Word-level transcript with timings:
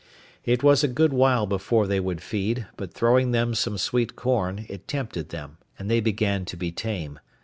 It 0.43 0.63
was 0.63 0.83
a 0.83 0.87
good 0.87 1.13
while 1.13 1.45
before 1.45 1.85
they 1.85 1.99
would 1.99 2.23
feed; 2.23 2.65
but 2.75 2.91
throwing 2.91 3.33
them 3.33 3.53
some 3.53 3.77
sweet 3.77 4.15
corn, 4.15 4.65
it 4.67 4.87
tempted 4.87 5.29
them, 5.29 5.59
and 5.77 5.91
they 5.91 5.99
began 5.99 6.43
to 6.45 6.57
be 6.57 6.71
tame. 6.71 7.19